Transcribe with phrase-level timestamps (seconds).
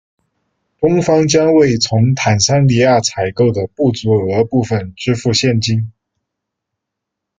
[0.79, 5.91] 中方将为从坦桑尼亚采购的不足额部分支付现金。